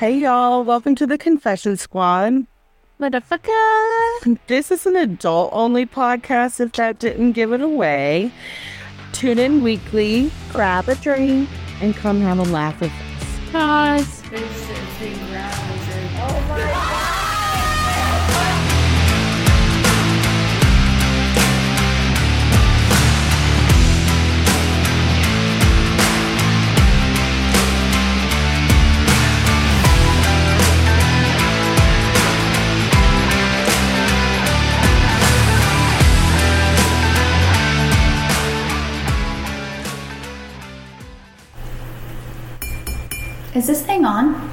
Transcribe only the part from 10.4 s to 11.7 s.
grab a drink,